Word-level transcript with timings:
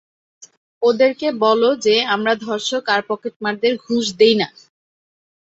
ওদেরকে 0.81 1.27
বলো 1.43 1.69
যে 1.85 1.95
আমরা 2.15 2.33
ধর্ষক 2.45 2.83
আর 2.93 3.01
পকেটমারদের 3.09 3.73
ঘুষ 3.85 4.05
দেই 4.19 4.35
না। 4.41 4.47